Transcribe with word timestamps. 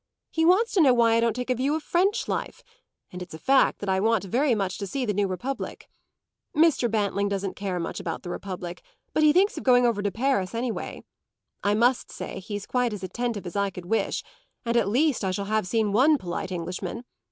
He 0.31 0.45
wants 0.45 0.73
to 0.73 0.81
know 0.81 0.95
why 0.95 1.13
I 1.13 1.19
don't 1.19 1.35
take 1.35 1.51
a 1.51 1.53
view 1.53 1.75
of 1.75 1.83
French 1.83 2.27
life; 2.27 2.63
and 3.11 3.21
it's 3.21 3.35
a 3.35 3.37
fact 3.37 3.77
that 3.77 3.87
I 3.87 3.99
want 3.99 4.23
very 4.23 4.55
much 4.55 4.79
to 4.79 4.87
see 4.87 5.05
the 5.05 5.13
new 5.13 5.27
Republic. 5.27 5.91
Mr. 6.55 6.89
Bantling 6.89 7.29
doesn't 7.29 7.55
care 7.55 7.79
much 7.79 7.99
about 7.99 8.23
the 8.23 8.31
Republic, 8.31 8.81
but 9.13 9.21
he 9.21 9.31
thinks 9.31 9.59
of 9.59 9.63
going 9.63 9.85
over 9.85 10.01
to 10.01 10.09
Paris 10.11 10.55
anyway. 10.55 11.03
I 11.63 11.75
must 11.75 12.11
say 12.11 12.39
he's 12.39 12.65
quite 12.65 12.93
as 12.93 13.03
attentive 13.03 13.45
as 13.45 13.55
I 13.55 13.69
could 13.69 13.85
wish, 13.85 14.23
and 14.65 14.75
at 14.75 14.87
least 14.89 15.23
I 15.23 15.29
shall 15.29 15.45
have 15.45 15.67
seen 15.67 15.91
one 15.91 16.17
polite 16.17 16.51
Englishman. 16.51 17.03